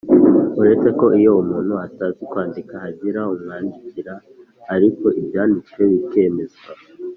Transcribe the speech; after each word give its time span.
uretse 0.61 0.87
ko 0.99 1.05
iyo 1.19 1.31
umuntu 1.43 1.73
atazi 1.87 2.21
kwandika 2.31 2.73
hagira 2.83 3.21
umwandikira, 3.33 4.13
ariko 4.75 5.05
ibyanditswe 5.19 5.81
bikemezwa 5.91 6.71